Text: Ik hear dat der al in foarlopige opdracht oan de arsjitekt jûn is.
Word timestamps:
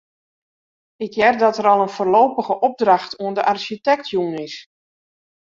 Ik 1.05 1.13
hear 1.17 1.35
dat 1.41 1.55
der 1.55 1.67
al 1.71 1.81
in 1.85 1.89
foarlopige 1.95 2.53
opdracht 2.67 3.13
oan 3.23 3.33
de 3.37 3.43
arsjitekt 3.51 4.07
jûn 4.11 4.33
is. 4.45 4.55